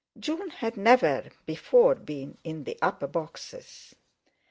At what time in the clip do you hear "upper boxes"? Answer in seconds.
2.81-3.93